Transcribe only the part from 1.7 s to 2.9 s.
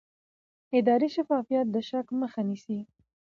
د شک مخه نیسي